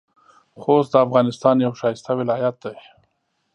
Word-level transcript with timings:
خوست 0.61 0.89
د 0.91 0.95
افغانستان 1.05 1.55
یو 1.65 1.73
ښایسته 1.79 2.11
ولایت 2.19 2.55
دی. 2.63 2.75